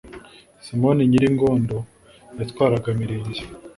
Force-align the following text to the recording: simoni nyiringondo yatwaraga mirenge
simoni 0.65 1.01
nyiringondo 1.09 1.77
yatwaraga 2.39 2.87
mirenge 2.99 3.43